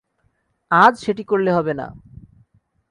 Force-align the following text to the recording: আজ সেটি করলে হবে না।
আজ 0.71 0.93
সেটি 0.97 1.23
করলে 1.23 1.51
হবে 1.51 1.73
না। 1.73 1.87